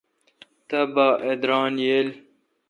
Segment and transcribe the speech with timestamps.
[0.67, 2.07] تبا اہ ادران این۔